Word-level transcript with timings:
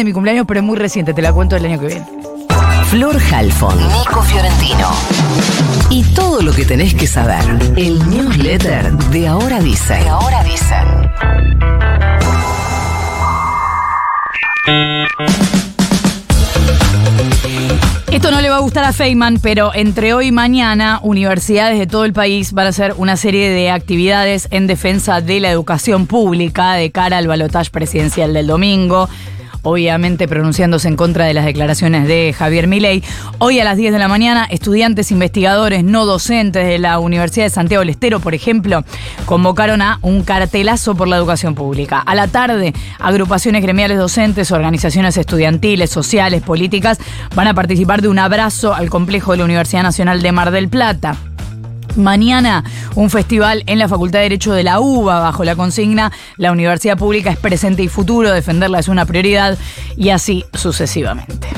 de 0.00 0.04
mi 0.04 0.12
cumpleaños, 0.12 0.44
pero 0.46 0.60
es 0.60 0.66
muy 0.66 0.76
reciente, 0.76 1.14
te 1.14 1.22
la 1.22 1.32
cuento 1.32 1.56
el 1.56 1.64
año 1.64 1.80
que 1.80 1.86
viene. 1.86 2.06
Flor 2.90 3.18
Halfon, 3.32 3.76
Nico 3.78 4.22
Fiorentino. 4.22 4.90
Y 5.90 6.02
todo 6.14 6.42
lo 6.42 6.52
que 6.52 6.64
tenés 6.64 6.94
que 6.94 7.06
saber. 7.06 7.42
El 7.76 7.98
newsletter 8.10 8.92
de 8.92 9.26
Ahora 9.26 9.58
Dicen. 9.60 10.02
De 10.02 10.08
Ahora 10.08 10.44
Dicen. 10.44 11.10
Esto 18.12 18.30
no 18.30 18.40
le 18.40 18.50
va 18.50 18.56
a 18.56 18.60
gustar 18.60 18.84
a 18.84 18.92
Feynman, 18.92 19.38
pero 19.40 19.74
entre 19.74 20.12
hoy 20.14 20.28
y 20.28 20.32
mañana, 20.32 21.00
universidades 21.02 21.78
de 21.78 21.86
todo 21.86 22.04
el 22.04 22.12
país 22.12 22.52
van 22.52 22.66
a 22.66 22.70
hacer 22.70 22.94
una 22.96 23.16
serie 23.16 23.50
de 23.50 23.70
actividades 23.70 24.48
en 24.50 24.66
defensa 24.66 25.20
de 25.20 25.40
la 25.40 25.50
educación 25.50 26.06
pública 26.06 26.74
de 26.74 26.90
cara 26.90 27.18
al 27.18 27.26
balotaje 27.28 27.70
presidencial 27.70 28.34
del 28.34 28.46
domingo 28.46 29.08
obviamente 29.66 30.28
pronunciándose 30.28 30.86
en 30.86 30.94
contra 30.94 31.24
de 31.24 31.34
las 31.34 31.44
declaraciones 31.44 32.06
de 32.06 32.32
Javier 32.32 32.68
Milei. 32.68 33.02
Hoy 33.38 33.58
a 33.58 33.64
las 33.64 33.76
10 33.76 33.92
de 33.92 33.98
la 33.98 34.06
mañana, 34.06 34.46
estudiantes 34.48 35.10
investigadores 35.10 35.82
no 35.82 36.06
docentes 36.06 36.64
de 36.64 36.78
la 36.78 37.00
Universidad 37.00 37.46
de 37.46 37.50
Santiago 37.50 37.80
del 37.80 37.90
Estero, 37.90 38.20
por 38.20 38.32
ejemplo, 38.32 38.84
convocaron 39.24 39.82
a 39.82 39.98
un 40.02 40.22
cartelazo 40.22 40.94
por 40.94 41.08
la 41.08 41.16
educación 41.16 41.56
pública. 41.56 41.98
A 41.98 42.14
la 42.14 42.28
tarde, 42.28 42.74
agrupaciones 43.00 43.60
gremiales 43.60 43.98
docentes, 43.98 44.52
organizaciones 44.52 45.16
estudiantiles, 45.16 45.90
sociales, 45.90 46.42
políticas 46.42 46.98
van 47.34 47.48
a 47.48 47.54
participar 47.54 48.02
de 48.02 48.08
un 48.08 48.20
abrazo 48.20 48.72
al 48.72 48.88
complejo 48.88 49.32
de 49.32 49.38
la 49.38 49.44
Universidad 49.46 49.82
Nacional 49.82 50.22
de 50.22 50.30
Mar 50.30 50.52
del 50.52 50.68
Plata. 50.68 51.16
Mañana 51.96 52.64
un 52.94 53.10
festival 53.10 53.62
en 53.66 53.78
la 53.78 53.88
Facultad 53.88 54.20
de 54.20 54.24
Derecho 54.24 54.52
de 54.52 54.62
la 54.62 54.80
UBA 54.80 55.20
bajo 55.20 55.44
la 55.44 55.56
consigna 55.56 56.12
La 56.36 56.52
universidad 56.52 56.96
pública 56.96 57.30
es 57.30 57.38
presente 57.38 57.82
y 57.82 57.88
futuro, 57.88 58.30
defenderla 58.30 58.78
es 58.78 58.88
una 58.88 59.06
prioridad 59.06 59.58
y 59.96 60.10
así 60.10 60.44
sucesivamente. 60.54 61.48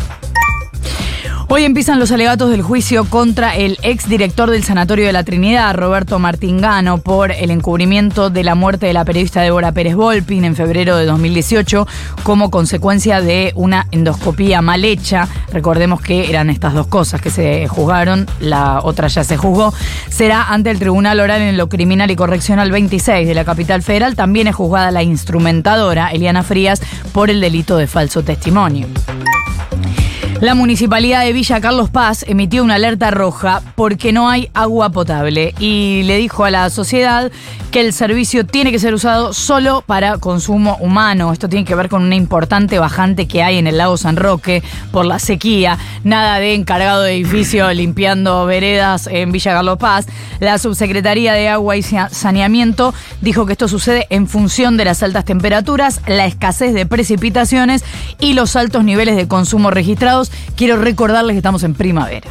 Hoy 1.50 1.64
empiezan 1.64 1.98
los 1.98 2.12
alegatos 2.12 2.50
del 2.50 2.60
juicio 2.60 3.06
contra 3.06 3.56
el 3.56 3.78
exdirector 3.82 4.50
del 4.50 4.64
Sanatorio 4.64 5.06
de 5.06 5.14
la 5.14 5.24
Trinidad, 5.24 5.74
Roberto 5.74 6.18
Martingano, 6.18 6.98
por 6.98 7.32
el 7.32 7.50
encubrimiento 7.50 8.28
de 8.28 8.44
la 8.44 8.54
muerte 8.54 8.84
de 8.84 8.92
la 8.92 9.06
periodista 9.06 9.40
Débora 9.40 9.72
Pérez 9.72 9.96
Volpin 9.96 10.44
en 10.44 10.54
febrero 10.54 10.98
de 10.98 11.06
2018 11.06 11.88
como 12.22 12.50
consecuencia 12.50 13.22
de 13.22 13.52
una 13.54 13.86
endoscopía 13.92 14.60
mal 14.60 14.84
hecha. 14.84 15.26
Recordemos 15.50 16.02
que 16.02 16.28
eran 16.28 16.50
estas 16.50 16.74
dos 16.74 16.86
cosas 16.86 17.22
que 17.22 17.30
se 17.30 17.66
juzgaron, 17.66 18.26
la 18.40 18.80
otra 18.82 19.08
ya 19.08 19.24
se 19.24 19.38
juzgó. 19.38 19.72
Será 20.10 20.52
ante 20.52 20.70
el 20.70 20.78
Tribunal 20.78 21.18
Oral 21.18 21.40
en 21.40 21.56
lo 21.56 21.70
Criminal 21.70 22.10
y 22.10 22.16
Correccional 22.16 22.70
26 22.70 23.26
de 23.26 23.34
la 23.34 23.46
capital 23.46 23.82
federal. 23.82 24.16
También 24.16 24.48
es 24.48 24.54
juzgada 24.54 24.90
la 24.90 25.02
instrumentadora, 25.02 26.10
Eliana 26.10 26.42
Frías, 26.42 26.82
por 27.12 27.30
el 27.30 27.40
delito 27.40 27.78
de 27.78 27.86
falso 27.86 28.22
testimonio. 28.22 28.86
La 30.40 30.54
municipalidad 30.54 31.24
de 31.24 31.32
Villa 31.32 31.60
Carlos 31.60 31.90
Paz 31.90 32.24
emitió 32.28 32.62
una 32.62 32.76
alerta 32.76 33.10
roja 33.10 33.60
porque 33.74 34.12
no 34.12 34.30
hay 34.30 34.50
agua 34.54 34.90
potable 34.90 35.52
y 35.58 36.02
le 36.04 36.16
dijo 36.16 36.44
a 36.44 36.50
la 36.52 36.70
sociedad 36.70 37.32
que 37.72 37.80
el 37.80 37.92
servicio 37.92 38.46
tiene 38.46 38.70
que 38.70 38.78
ser 38.78 38.94
usado 38.94 39.32
solo 39.32 39.82
para 39.84 40.18
consumo 40.18 40.76
humano. 40.80 41.32
Esto 41.32 41.48
tiene 41.48 41.64
que 41.64 41.74
ver 41.74 41.88
con 41.88 42.02
una 42.02 42.14
importante 42.14 42.78
bajante 42.78 43.26
que 43.26 43.42
hay 43.42 43.58
en 43.58 43.66
el 43.66 43.78
lago 43.78 43.96
San 43.96 44.16
Roque 44.16 44.62
por 44.92 45.04
la 45.04 45.18
sequía. 45.18 45.76
Nada 46.04 46.38
de 46.38 46.54
encargado 46.54 47.02
de 47.02 47.16
edificio 47.16 47.70
limpiando 47.72 48.46
veredas 48.46 49.08
en 49.10 49.32
Villa 49.32 49.54
Carlos 49.54 49.78
Paz. 49.78 50.06
La 50.38 50.58
subsecretaría 50.58 51.32
de 51.32 51.48
Agua 51.48 51.76
y 51.76 51.82
Saneamiento 51.82 52.94
dijo 53.20 53.44
que 53.44 53.52
esto 53.52 53.66
sucede 53.66 54.06
en 54.08 54.28
función 54.28 54.76
de 54.76 54.84
las 54.84 55.02
altas 55.02 55.24
temperaturas, 55.24 56.00
la 56.06 56.26
escasez 56.26 56.72
de 56.74 56.86
precipitaciones 56.86 57.84
y 58.20 58.34
los 58.34 58.54
altos 58.54 58.84
niveles 58.84 59.16
de 59.16 59.26
consumo 59.26 59.72
registrados 59.72 60.27
quiero 60.56 60.76
recordarles 60.76 61.34
que 61.34 61.38
estamos 61.38 61.62
en 61.62 61.74
primavera. 61.74 62.28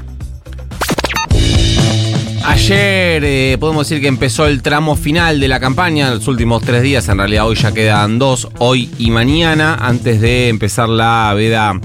Ayer 2.46 3.24
eh, 3.26 3.58
podemos 3.60 3.88
decir 3.88 4.02
que 4.02 4.08
empezó 4.08 4.48
el 4.48 4.62
tramo 4.62 4.96
final 4.96 5.40
de 5.40 5.48
la 5.48 5.60
campaña, 5.60 6.12
los 6.12 6.28
últimos 6.28 6.64
tres 6.64 6.82
días, 6.82 7.08
en 7.10 7.18
realidad 7.18 7.46
hoy 7.46 7.56
ya 7.56 7.74
quedan 7.74 8.20
dos, 8.20 8.48
hoy 8.60 8.90
y 8.98 9.12
mañana, 9.12 9.76
antes 9.76 10.22
de 10.22 10.48
empezar 10.48 10.88
la 10.88 11.34
veda 11.36 11.80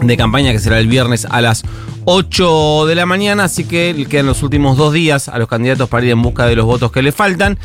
de 0.00 0.16
campaña 0.16 0.52
que 0.52 0.60
será 0.60 0.78
el 0.78 0.86
viernes 0.86 1.26
a 1.28 1.40
las 1.40 1.64
8 2.04 2.86
de 2.86 2.94
la 2.94 3.04
mañana, 3.04 3.44
así 3.44 3.64
que 3.64 4.06
quedan 4.08 4.26
los 4.26 4.42
últimos 4.42 4.76
dos 4.76 4.92
días 4.94 5.28
a 5.28 5.38
los 5.38 5.46
candidatos 5.46 5.88
para 5.88 6.06
ir 6.06 6.12
en 6.12 6.22
busca 6.22 6.46
de 6.46 6.56
los 6.56 6.64
votos 6.64 6.90
que 6.90 7.02
le 7.02 7.12
faltan. 7.12 7.58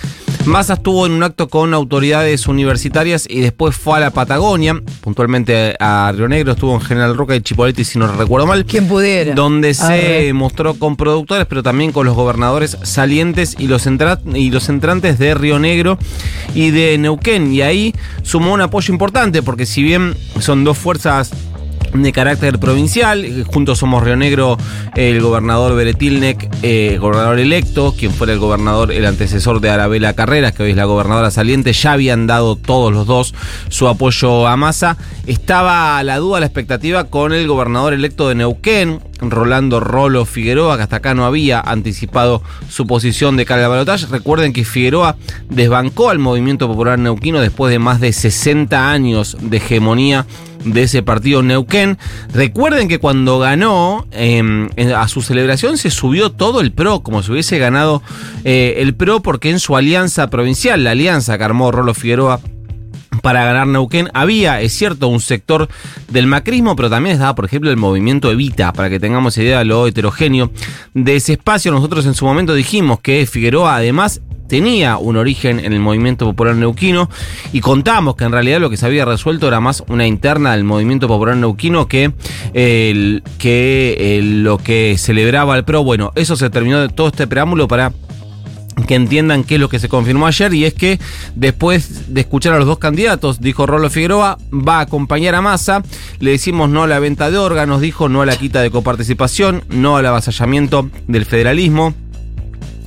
Massa 0.46 0.74
estuvo 0.74 1.06
en 1.06 1.14
un 1.14 1.24
acto 1.24 1.48
con 1.48 1.74
autoridades 1.74 2.48
universitarias 2.48 3.26
y 3.30 3.40
después 3.40 3.76
fue 3.78 3.98
a 3.98 4.02
la 4.02 4.12
Patagonia, 4.12 4.76
puntualmente 5.00 5.76
a 5.80 6.12
Río 6.14 6.28
Negro, 6.28 6.52
estuvo 6.52 6.74
en 6.74 6.82
General 6.82 7.16
Roca 7.16 7.34
y 7.34 7.42
Chipoleti, 7.42 7.86
si 7.86 7.98
no 7.98 8.12
recuerdo 8.12 8.46
mal. 8.46 8.66
Quien 8.66 8.88
pudiera. 8.88 9.34
Donde 9.36 9.74
se 9.74 10.34
mostró 10.34 10.74
con 10.74 10.98
productores, 10.98 11.48
pero 11.48 11.64
también 11.64 11.94
con 11.94 12.06
los 12.06 12.16
gobernadores 12.16 12.78
salientes 12.84 13.56
y 13.58 13.68
los, 13.68 13.88
y 14.34 14.52
los 14.52 14.70
entrantes 14.70 15.18
de 15.18 15.34
Río 15.34 15.60
Negro 15.60 15.98
y 16.54 16.72
de 16.72 16.98
Neuquén. 16.98 17.54
Y 17.54 17.62
ahí 17.62 17.96
sumó 18.22 18.54
un 18.54 18.62
apoyo 18.62 18.94
importante, 18.94 19.44
porque 19.44 19.66
si 19.66 19.82
bien 19.82 20.14
son 20.40 20.66
dos 20.66 20.78
fuerzas 20.78 21.32
de 21.94 22.12
carácter 22.12 22.60
provincial. 22.60 23.46
Juntos 23.46 23.80
somos 23.80 24.04
Río 24.04 24.16
Negro, 24.16 24.58
el 24.96 25.22
gobernador 25.22 25.76
Beretilnek, 25.76 26.50
eh, 26.64 26.98
gobernador 27.00 27.40
electo, 27.40 27.94
quien 27.98 28.12
fuera 28.12 28.34
el 28.34 28.40
gobernador, 28.40 28.92
el 28.92 29.06
antecesor 29.06 29.62
de 29.62 29.70
Arabela 29.70 30.14
Carreras, 30.14 30.54
que 30.54 30.64
hoy 30.64 30.72
es 30.72 30.76
la 30.76 30.86
gobernadora 30.86 31.30
saliente, 31.30 31.72
ya 31.74 31.94
habían 31.94 32.26
dado 32.26 32.56
todos 32.56 32.92
los 32.92 33.06
dos 33.06 33.36
su 33.70 33.88
apoyo 33.88 34.48
a 34.48 34.58
Massa. 34.58 34.98
Estaba 35.28 36.02
la 36.04 36.18
duda, 36.18 36.40
la 36.40 36.48
expectativa 36.48 37.06
con 37.06 37.32
el 37.32 37.48
gobernador 37.48 37.94
electo 37.94 38.28
de 38.28 38.36
Neuquén, 38.36 39.00
Rolando 39.22 39.80
Rolo 39.80 40.26
Figueroa, 40.26 40.78
que 40.78 40.84
hasta 40.84 40.98
acá 40.98 41.14
no 41.14 41.26
había 41.26 41.60
anticipado 41.60 42.42
su 42.70 42.88
posición 42.88 43.38
de 43.38 43.46
cara 43.46 43.64
al 43.66 43.70
balotaje. 43.70 44.08
Recuerden 44.08 44.52
que 44.52 44.66
Figueroa 44.66 45.16
desbancó 45.50 46.10
al 46.10 46.20
movimiento 46.20 46.68
popular 46.68 46.98
neuquino 47.00 47.40
después 47.40 47.72
de 47.72 47.80
más 47.80 48.02
de 48.02 48.12
60 48.12 48.92
años 48.92 49.38
de 49.40 49.58
hegemonía 49.58 50.26
de 50.66 50.84
ese 50.84 51.04
partido 51.04 51.42
Neuquén. 51.42 51.98
Recuerden 52.34 52.88
que 52.88 53.00
cuando 53.00 53.40
ganó, 53.40 54.08
em, 54.12 54.70
a 54.96 55.08
su 55.08 55.22
celebración 55.22 55.78
se 55.78 55.90
subió 55.90 56.32
todo 56.32 56.62
el 56.62 56.72
PRO, 56.72 57.02
como 57.02 57.24
si 57.24 57.32
hubiese 57.32 57.58
ganado 57.58 58.02
eh, 58.44 58.76
el 58.78 58.96
PRO, 58.96 59.22
porque 59.22 59.50
en 59.50 59.60
su 59.60 59.76
alianza 59.76 60.30
provincial, 60.30 60.84
la 60.84 60.92
alianza 60.92 61.38
que 61.38 61.44
armó 61.44 61.72
Rolo 61.72 61.94
Figueroa 61.94 62.40
para 63.22 63.46
ganar 63.46 63.68
Neuquén. 63.68 64.10
Había, 64.14 64.62
es 64.62 64.74
cierto, 64.74 65.08
un 65.08 65.20
sector 65.20 65.70
del 66.10 66.28
macrismo, 66.28 66.76
pero 66.76 66.90
también 66.90 67.14
estaba, 67.14 67.36
por 67.36 67.46
ejemplo, 67.46 67.70
el 67.70 67.78
movimiento 67.78 68.32
Evita, 68.32 68.74
para 68.74 68.90
que 68.90 69.00
tengamos 69.00 69.38
idea 69.38 69.60
de 69.60 69.66
lo 69.66 69.88
heterogéneo 69.88 70.52
de 70.94 71.16
ese 71.16 71.34
espacio. 71.34 71.72
Nosotros 71.72 72.06
en 72.06 72.16
su 72.16 72.26
momento 72.26 72.54
dijimos 72.54 73.00
que 73.00 73.26
Figueroa 73.26 73.78
además 73.78 74.22
tenía 74.54 74.98
un 74.98 75.18
origen 75.18 75.60
en 75.60 75.74
el 75.74 75.80
movimiento 75.80 76.28
popular 76.28 76.56
neuquino 76.56 77.10
y 77.54 77.60
contamos 77.60 78.16
que 78.16 78.26
en 78.26 78.32
realidad 78.32 78.60
lo 78.60 78.70
que 78.70 78.78
se 78.78 78.86
había 78.86 79.04
resuelto 79.04 79.48
era 79.48 79.60
más 79.60 79.84
una 79.88 80.06
interna 80.06 80.52
del 80.52 80.64
movimiento 80.64 81.08
popular 81.08 81.36
neuquino 81.36 81.88
que, 81.88 82.14
que 82.54 84.20
lo 84.24 84.60
que 84.60 84.96
celebraba 85.00 85.58
el 85.58 85.64
PRO. 85.64 85.84
Bueno, 85.84 86.12
eso 86.14 86.36
se 86.36 86.52
terminó 86.52 86.82
de 86.82 86.90
todo 86.90 87.08
este 87.08 87.26
preámbulo 87.26 87.68
para 87.68 87.94
que 88.88 88.94
entiendan 88.94 89.44
qué 89.44 89.56
es 89.56 89.60
lo 89.60 89.70
que 89.70 89.80
se 89.80 89.90
confirmó 89.90 90.28
ayer 90.28 90.54
y 90.54 90.66
es 90.66 90.76
que 90.76 91.00
después 91.34 92.14
de 92.14 92.22
escuchar 92.22 92.54
a 92.54 92.60
los 92.60 92.68
dos 92.68 92.78
candidatos, 92.78 93.42
dijo 93.42 93.66
Rolo 93.66 93.90
Figueroa, 93.90 94.38
va 94.52 94.78
a 94.78 94.82
acompañar 94.82 95.34
a 95.34 95.42
Massa, 95.42 95.82
le 96.20 96.30
decimos 96.30 96.70
no 96.70 96.84
a 96.84 96.88
la 96.88 97.00
venta 97.00 97.32
de 97.32 97.40
órganos, 97.40 97.82
dijo 97.82 98.08
no 98.08 98.22
a 98.22 98.28
la 98.28 98.38
quita 98.38 98.62
de 98.62 98.70
coparticipación, 98.70 99.64
no 99.70 99.98
al 99.98 100.06
avasallamiento 100.06 100.92
del 101.08 101.26
federalismo, 101.26 101.96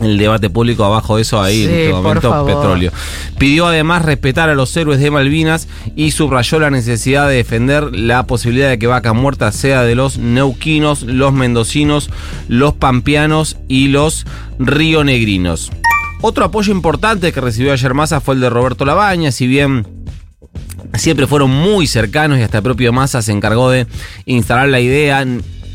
el 0.00 0.18
debate 0.18 0.50
público 0.50 0.84
abajo 0.84 1.16
de 1.16 1.22
eso 1.22 1.40
ahí 1.40 1.64
en 1.64 1.70
este 1.70 1.92
momento 1.92 2.46
petróleo. 2.46 2.92
Pidió 3.38 3.66
además 3.66 4.04
respetar 4.04 4.48
a 4.48 4.54
los 4.54 4.76
héroes 4.76 5.00
de 5.00 5.10
Malvinas 5.10 5.68
y 5.94 6.10
subrayó 6.10 6.58
la 6.58 6.70
necesidad 6.70 7.28
de 7.28 7.36
defender 7.36 7.94
la 7.94 8.26
posibilidad 8.26 8.68
de 8.68 8.78
que 8.78 8.86
Vaca 8.86 9.12
Muerta 9.12 9.52
sea 9.52 9.82
de 9.82 9.94
los 9.94 10.18
neuquinos, 10.18 11.02
los 11.02 11.32
mendocinos, 11.32 12.10
los 12.48 12.74
pampeanos 12.74 13.56
y 13.68 13.88
los 13.88 14.26
rionegrinos. 14.58 15.70
Otro 16.22 16.44
apoyo 16.44 16.72
importante 16.72 17.32
que 17.32 17.40
recibió 17.40 17.72
ayer 17.72 17.94
Massa 17.94 18.20
fue 18.20 18.34
el 18.34 18.40
de 18.40 18.50
Roberto 18.50 18.84
Labaña, 18.84 19.32
si 19.32 19.46
bien 19.46 19.86
siempre 20.94 21.26
fueron 21.26 21.50
muy 21.50 21.86
cercanos 21.86 22.38
y 22.38 22.42
hasta 22.42 22.58
el 22.58 22.64
propio 22.64 22.92
Massa 22.92 23.22
se 23.22 23.32
encargó 23.32 23.70
de 23.70 23.86
instalar 24.24 24.68
la 24.68 24.80
idea, 24.80 25.24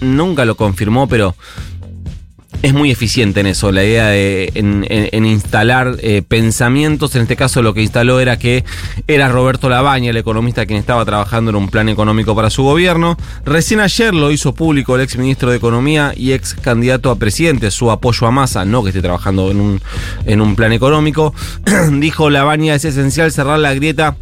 nunca 0.01 0.45
lo 0.45 0.55
confirmó, 0.55 1.07
pero 1.07 1.35
es 2.61 2.73
muy 2.73 2.91
eficiente 2.91 3.39
en 3.39 3.47
eso, 3.47 3.71
la 3.71 3.83
idea 3.83 4.07
de 4.07 4.51
en, 4.53 5.25
instalar 5.25 5.97
eh, 6.01 6.21
pensamientos. 6.27 7.15
En 7.15 7.23
este 7.23 7.35
caso 7.35 7.61
lo 7.61 7.73
que 7.73 7.81
instaló 7.81 8.19
era 8.19 8.37
que 8.37 8.63
era 9.07 9.29
Roberto 9.29 9.69
Labaña, 9.69 10.11
el 10.11 10.17
economista 10.17 10.65
quien 10.65 10.79
estaba 10.79 11.03
trabajando 11.05 11.49
en 11.49 11.55
un 11.55 11.69
plan 11.69 11.89
económico 11.89 12.35
para 12.35 12.49
su 12.49 12.63
gobierno. 12.63 13.17
Recién 13.45 13.79
ayer 13.79 14.13
lo 14.13 14.31
hizo 14.31 14.53
público 14.53 14.95
el 14.95 15.01
ex 15.01 15.17
ministro 15.17 15.49
de 15.49 15.57
Economía 15.57 16.13
y 16.15 16.33
ex 16.33 16.53
candidato 16.53 17.09
a 17.09 17.15
presidente, 17.15 17.71
su 17.71 17.89
apoyo 17.89 18.27
a 18.27 18.31
Massa, 18.31 18.63
no 18.63 18.83
que 18.83 18.89
esté 18.89 19.01
trabajando 19.01 19.49
en 19.49 19.59
un, 19.59 19.81
en 20.25 20.41
un 20.41 20.55
plan 20.55 20.71
económico. 20.71 21.33
Dijo 21.99 22.29
Labaña 22.29 22.75
es 22.75 22.85
esencial 22.85 23.31
cerrar 23.31 23.59
la 23.59 23.73
grieta 23.73 24.15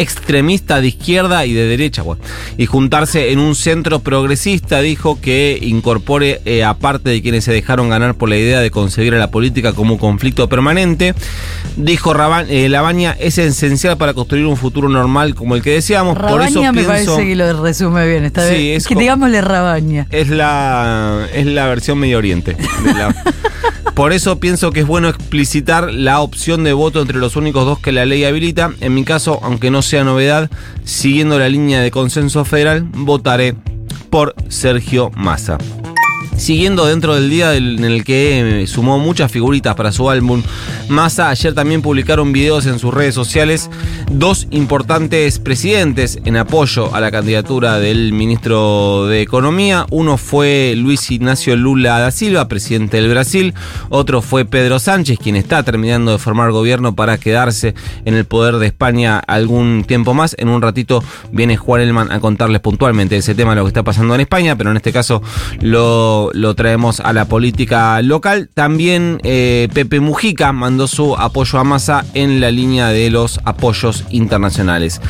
extremista 0.00 0.80
de 0.80 0.88
izquierda 0.88 1.46
y 1.46 1.52
de 1.52 1.66
derecha, 1.66 2.02
bueno, 2.02 2.22
y 2.56 2.66
juntarse 2.66 3.32
en 3.32 3.38
un 3.38 3.54
centro 3.54 4.00
progresista, 4.00 4.80
dijo 4.80 5.20
que 5.20 5.58
incorpore, 5.60 6.40
eh, 6.44 6.64
aparte 6.64 7.10
de 7.10 7.22
quienes 7.22 7.44
se 7.44 7.52
dejaron 7.52 7.88
ganar 7.88 8.14
por 8.14 8.28
la 8.28 8.36
idea 8.36 8.60
de 8.60 8.70
concebir 8.70 9.14
a 9.14 9.18
la 9.18 9.30
política 9.30 9.72
como 9.72 9.94
un 9.94 9.98
conflicto 9.98 10.48
permanente, 10.48 11.14
dijo 11.76 12.14
Raban, 12.14 12.46
eh, 12.48 12.68
Labaña 12.68 13.16
es 13.18 13.38
esencial 13.38 13.96
para 13.96 14.14
construir 14.14 14.46
un 14.46 14.56
futuro 14.56 14.88
normal 14.88 15.34
como 15.34 15.54
el 15.56 15.62
que 15.62 15.70
deseamos. 15.70 16.16
por 16.16 16.26
eso 16.26 16.36
Rabaña 16.36 16.72
me 16.72 16.84
pienso, 16.84 17.14
parece 17.16 17.28
que 17.28 17.36
lo 17.36 17.62
resume 17.62 18.06
bien, 18.08 18.24
está 18.24 18.48
Sí, 18.48 18.54
bien. 18.54 18.76
es 18.76 18.86
que 18.86 18.94
digámosle 18.94 19.40
Rabaña. 19.40 20.06
es 20.10 20.28
la, 20.28 21.26
es 21.34 21.46
la 21.46 21.66
versión 21.66 21.98
Medio 21.98 22.18
Oriente. 22.18 22.54
de 22.84 22.94
la- 22.94 23.14
Por 23.96 24.12
eso 24.12 24.38
pienso 24.38 24.72
que 24.72 24.80
es 24.80 24.86
bueno 24.86 25.08
explicitar 25.08 25.90
la 25.90 26.20
opción 26.20 26.64
de 26.64 26.74
voto 26.74 27.00
entre 27.00 27.16
los 27.16 27.34
únicos 27.34 27.64
dos 27.64 27.78
que 27.78 27.92
la 27.92 28.04
ley 28.04 28.24
habilita. 28.24 28.72
En 28.80 28.92
mi 28.92 29.04
caso, 29.04 29.40
aunque 29.42 29.70
no 29.70 29.80
sea 29.80 30.04
novedad, 30.04 30.50
siguiendo 30.84 31.38
la 31.38 31.48
línea 31.48 31.80
de 31.80 31.90
consenso 31.90 32.44
federal, 32.44 32.86
votaré 32.92 33.56
por 34.10 34.34
Sergio 34.50 35.10
Massa. 35.16 35.56
Siguiendo 36.36 36.86
dentro 36.86 37.14
del 37.14 37.30
día 37.30 37.54
en 37.54 37.82
el 37.82 38.04
que 38.04 38.62
eh, 38.62 38.66
sumó 38.66 38.98
muchas 38.98 39.32
figuritas 39.32 39.74
para 39.74 39.90
su 39.90 40.10
álbum, 40.10 40.42
Massa 40.88 41.30
ayer 41.30 41.54
también 41.54 41.82
publicaron 41.82 42.32
videos 42.32 42.66
en 42.66 42.78
sus 42.78 42.94
redes 42.94 43.14
sociales 43.14 43.70
dos 44.10 44.46
importantes 44.50 45.38
presidentes 45.38 46.18
en 46.24 46.36
apoyo 46.36 46.94
a 46.94 47.00
la 47.00 47.10
candidatura 47.10 47.78
del 47.78 48.12
ministro 48.12 49.06
de 49.06 49.22
Economía. 49.22 49.86
Uno 49.90 50.16
fue 50.16 50.74
Luis 50.76 51.10
Ignacio 51.10 51.56
Lula 51.56 51.98
da 51.98 52.10
Silva, 52.10 52.48
presidente 52.48 52.98
del 52.98 53.10
Brasil. 53.10 53.54
Otro 53.88 54.22
fue 54.22 54.44
Pedro 54.44 54.78
Sánchez, 54.78 55.18
quien 55.18 55.36
está 55.36 55.62
terminando 55.62 56.12
de 56.12 56.18
formar 56.18 56.52
gobierno 56.52 56.94
para 56.94 57.18
quedarse 57.18 57.74
en 58.04 58.14
el 58.14 58.26
poder 58.26 58.56
de 58.56 58.66
España 58.66 59.18
algún 59.18 59.84
tiempo 59.84 60.14
más. 60.14 60.36
En 60.38 60.48
un 60.48 60.62
ratito 60.62 61.02
viene 61.32 61.56
Juan 61.56 61.80
Elman 61.80 62.12
a 62.12 62.20
contarles 62.20 62.60
puntualmente 62.60 63.16
ese 63.16 63.34
tema, 63.34 63.54
lo 63.54 63.62
que 63.64 63.68
está 63.68 63.82
pasando 63.82 64.14
en 64.14 64.20
España, 64.20 64.54
pero 64.56 64.70
en 64.70 64.76
este 64.76 64.92
caso 64.92 65.22
lo, 65.60 66.25
lo 66.34 66.54
traemos 66.54 67.00
a 67.00 67.12
la 67.12 67.26
política 67.26 68.00
local. 68.02 68.48
También 68.52 69.20
eh, 69.22 69.68
Pepe 69.72 70.00
Mujica 70.00 70.52
mandó 70.52 70.86
su 70.86 71.16
apoyo 71.16 71.58
a 71.58 71.64
Massa 71.64 72.04
en 72.14 72.40
la 72.40 72.50
línea 72.50 72.88
de 72.88 73.10
los 73.10 73.40
apoyos 73.44 74.04
internacionales. 74.10 75.00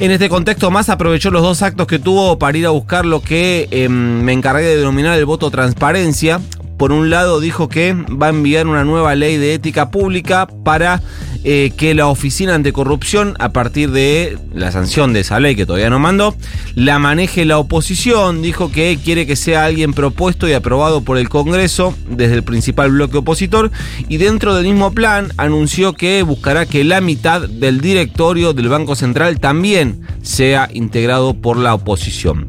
En 0.00 0.10
este 0.10 0.28
contexto, 0.28 0.72
Massa 0.72 0.94
aprovechó 0.94 1.30
los 1.30 1.42
dos 1.42 1.62
actos 1.62 1.86
que 1.86 2.00
tuvo 2.00 2.36
para 2.38 2.58
ir 2.58 2.66
a 2.66 2.70
buscar 2.70 3.06
lo 3.06 3.22
que 3.22 3.68
eh, 3.70 3.88
me 3.88 4.32
encargué 4.32 4.64
de 4.64 4.76
denominar 4.76 5.16
el 5.16 5.24
voto 5.24 5.50
transparencia. 5.50 6.40
Por 6.78 6.92
un 6.92 7.10
lado, 7.10 7.40
dijo 7.40 7.68
que 7.68 7.92
va 7.92 8.26
a 8.26 8.30
enviar 8.30 8.66
una 8.66 8.84
nueva 8.84 9.14
ley 9.14 9.36
de 9.36 9.54
ética 9.54 9.90
pública 9.90 10.48
para 10.64 11.00
eh, 11.46 11.72
que 11.76 11.94
la 11.94 12.06
Oficina 12.06 12.54
Anticorrupción, 12.54 13.34
a 13.38 13.50
partir 13.50 13.90
de 13.90 14.38
la 14.54 14.72
sanción 14.72 15.12
de 15.12 15.20
esa 15.20 15.38
ley 15.40 15.54
que 15.54 15.66
todavía 15.66 15.90
no 15.90 15.98
mandó, 15.98 16.34
la 16.74 16.98
maneje 16.98 17.44
la 17.44 17.58
oposición. 17.58 18.40
Dijo 18.40 18.72
que 18.72 18.98
quiere 19.02 19.26
que 19.26 19.36
sea 19.36 19.66
alguien 19.66 19.92
propuesto 19.92 20.48
y 20.48 20.54
aprobado 20.54 21.02
por 21.02 21.18
el 21.18 21.28
Congreso 21.28 21.94
desde 22.08 22.36
el 22.36 22.44
principal 22.44 22.90
bloque 22.90 23.18
opositor. 23.18 23.70
Y 24.08 24.16
dentro 24.16 24.54
del 24.54 24.64
mismo 24.64 24.92
plan, 24.92 25.32
anunció 25.36 25.92
que 25.92 26.22
buscará 26.22 26.64
que 26.64 26.82
la 26.82 27.02
mitad 27.02 27.42
del 27.42 27.82
directorio 27.82 28.54
del 28.54 28.70
Banco 28.70 28.96
Central 28.96 29.38
también 29.38 30.00
sea 30.22 30.70
integrado 30.72 31.34
por 31.34 31.58
la 31.58 31.74
oposición. 31.74 32.48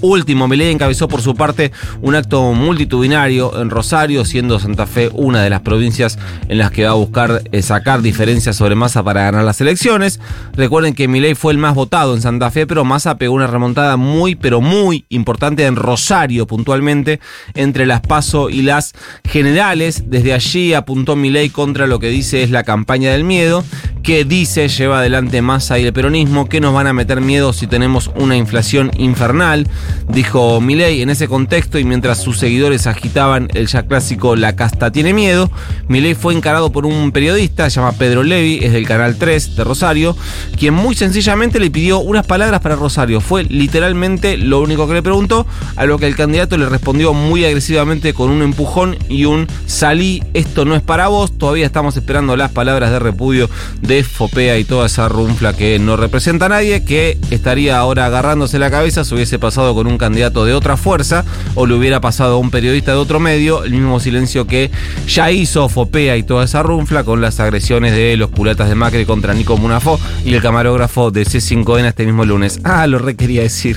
Último, 0.00 0.48
Milei 0.48 0.70
encabezó 0.70 1.08
por 1.08 1.20
su 1.20 1.34
parte 1.34 1.72
un 2.00 2.14
acto 2.14 2.52
multitudinario 2.52 3.60
en 3.60 3.70
Rosario, 3.70 4.24
siendo 4.24 4.58
Santa 4.58 4.86
Fe 4.86 5.10
una 5.12 5.42
de 5.42 5.50
las 5.50 5.60
provincias 5.60 6.18
en 6.48 6.58
las 6.58 6.70
que 6.70 6.84
va 6.84 6.90
a 6.90 6.94
buscar 6.94 7.42
eh, 7.52 7.62
sacar 7.62 8.02
diferencias 8.02 8.56
sobre 8.56 8.74
Massa 8.74 9.02
para 9.02 9.22
ganar 9.22 9.44
las 9.44 9.60
elecciones. 9.60 10.20
Recuerden 10.54 10.94
que 10.94 11.08
Milei 11.08 11.34
fue 11.34 11.52
el 11.52 11.58
más 11.58 11.74
votado 11.74 12.14
en 12.14 12.22
Santa 12.22 12.50
Fe, 12.50 12.66
pero 12.66 12.84
Massa 12.84 13.18
pegó 13.18 13.34
una 13.34 13.46
remontada 13.46 13.96
muy, 13.96 14.34
pero 14.34 14.60
muy 14.60 15.04
importante 15.08 15.66
en 15.66 15.76
Rosario 15.76 16.46
puntualmente, 16.46 17.20
entre 17.54 17.86
las 17.86 18.00
PASO 18.00 18.50
y 18.50 18.62
las 18.62 18.94
generales. 19.24 20.04
Desde 20.06 20.32
allí 20.32 20.72
apuntó 20.74 21.16
Milei 21.16 21.50
contra 21.50 21.86
lo 21.86 21.98
que 21.98 22.08
dice 22.08 22.42
es 22.42 22.50
la 22.50 22.64
campaña 22.64 23.12
del 23.12 23.24
miedo, 23.24 23.64
que 24.02 24.24
dice 24.24 24.68
lleva 24.68 25.00
adelante 25.00 25.42
Massa 25.42 25.78
y 25.78 25.84
el 25.84 25.92
peronismo, 25.92 26.48
que 26.48 26.60
nos 26.60 26.74
van 26.74 26.86
a 26.86 26.92
meter 26.92 27.20
miedo 27.20 27.52
si 27.52 27.66
tenemos 27.66 28.10
una 28.16 28.36
inflación 28.36 28.90
infernal 28.96 29.66
dijo 30.08 30.60
Milei 30.60 31.02
en 31.02 31.10
ese 31.10 31.28
contexto 31.28 31.78
y 31.78 31.84
mientras 31.84 32.18
sus 32.18 32.38
seguidores 32.38 32.86
agitaban 32.86 33.48
el 33.54 33.66
ya 33.66 33.82
clásico 33.84 34.36
La 34.36 34.56
casta 34.56 34.90
tiene 34.90 35.12
miedo, 35.12 35.50
Milei 35.88 36.14
fue 36.14 36.34
encarado 36.34 36.72
por 36.72 36.86
un 36.86 37.12
periodista, 37.12 37.68
se 37.68 37.76
llama 37.76 37.92
Pedro 37.92 38.22
Levi, 38.22 38.60
es 38.62 38.72
del 38.72 38.86
canal 38.86 39.16
3 39.16 39.56
de 39.56 39.64
Rosario, 39.64 40.16
quien 40.58 40.74
muy 40.74 40.94
sencillamente 40.94 41.60
le 41.60 41.70
pidió 41.70 41.98
unas 42.00 42.26
palabras 42.26 42.60
para 42.60 42.76
Rosario. 42.76 43.20
Fue 43.20 43.44
literalmente 43.44 44.36
lo 44.36 44.60
único 44.60 44.86
que 44.88 44.94
le 44.94 45.02
preguntó, 45.02 45.46
a 45.76 45.84
lo 45.84 45.98
que 45.98 46.06
el 46.06 46.16
candidato 46.16 46.56
le 46.56 46.68
respondió 46.68 47.12
muy 47.12 47.44
agresivamente 47.44 48.14
con 48.14 48.30
un 48.30 48.42
empujón 48.42 48.96
y 49.08 49.24
un 49.24 49.46
salí, 49.66 50.22
esto 50.34 50.64
no 50.64 50.74
es 50.74 50.82
para 50.82 51.08
vos, 51.08 51.36
todavía 51.36 51.66
estamos 51.66 51.96
esperando 51.96 52.36
las 52.36 52.50
palabras 52.50 52.90
de 52.90 52.98
repudio 52.98 53.48
de 53.80 53.89
Fopea 54.04 54.56
y 54.58 54.64
toda 54.64 54.86
esa 54.86 55.08
runfla 55.08 55.52
que 55.52 55.78
no 55.78 55.96
representa 55.96 56.46
a 56.46 56.48
nadie, 56.48 56.84
que 56.84 57.18
estaría 57.30 57.78
ahora 57.78 58.06
agarrándose 58.06 58.58
la 58.58 58.70
cabeza 58.70 59.04
si 59.04 59.14
hubiese 59.14 59.38
pasado 59.38 59.74
con 59.74 59.86
un 59.86 59.98
candidato 59.98 60.44
de 60.44 60.54
otra 60.54 60.76
fuerza 60.76 61.24
o 61.56 61.66
le 61.66 61.74
hubiera 61.74 62.00
pasado 62.00 62.34
a 62.34 62.38
un 62.38 62.50
periodista 62.50 62.92
de 62.92 62.98
otro 62.98 63.18
medio, 63.18 63.64
el 63.64 63.72
mismo 63.72 63.98
silencio 63.98 64.46
que 64.46 64.70
ya 65.08 65.30
hizo 65.32 65.68
Fopea 65.68 66.16
y 66.16 66.22
toda 66.22 66.44
esa 66.44 66.62
runfla 66.62 67.02
con 67.02 67.20
las 67.20 67.40
agresiones 67.40 67.92
de 67.92 68.16
los 68.16 68.30
culatas 68.30 68.68
de 68.68 68.76
Macri 68.76 69.04
contra 69.04 69.34
Nico 69.34 69.56
Munafó 69.56 69.98
y 70.24 70.34
el 70.34 70.40
camarógrafo 70.40 71.10
de 71.10 71.24
C5N 71.24 71.86
este 71.86 72.06
mismo 72.06 72.24
lunes. 72.24 72.60
Ah, 72.62 72.86
lo 72.86 72.98
requería 72.98 73.42
decir. 73.42 73.76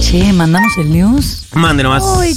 Che, 0.00 0.32
mandamos 0.32 0.76
el 0.78 0.92
news. 0.92 1.46
Mande 1.54 1.82
nomás. 1.82 2.02
Uy, 2.18 2.34